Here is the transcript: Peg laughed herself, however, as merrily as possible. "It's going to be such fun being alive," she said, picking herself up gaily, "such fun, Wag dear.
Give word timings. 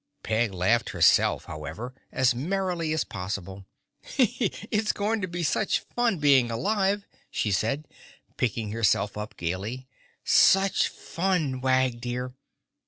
Peg 0.23 0.51
laughed 0.51 0.89
herself, 0.89 1.45
however, 1.45 1.93
as 2.11 2.33
merrily 2.33 2.91
as 2.91 3.03
possible. 3.03 3.67
"It's 4.17 4.91
going 4.93 5.21
to 5.21 5.27
be 5.27 5.43
such 5.43 5.81
fun 5.95 6.17
being 6.17 6.49
alive," 6.49 7.05
she 7.29 7.51
said, 7.51 7.87
picking 8.35 8.71
herself 8.71 9.15
up 9.15 9.37
gaily, 9.37 9.87
"such 10.23 10.87
fun, 10.87 11.61
Wag 11.61 12.01
dear. 12.01 12.33